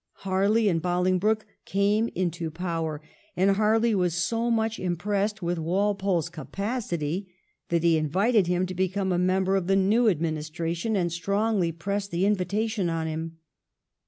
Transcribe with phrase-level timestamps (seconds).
[0.25, 3.03] Harley and Bolingbroke came into power,
[3.37, 7.31] and Harley was so much impressed with Walpole's capacity
[7.69, 12.09] that he invited him to become a member of the new administration, and strongly pressed
[12.09, 13.37] the invitation on him.